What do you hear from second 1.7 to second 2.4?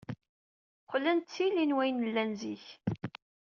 wayen llan